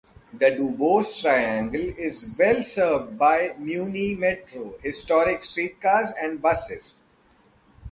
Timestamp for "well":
2.35-2.63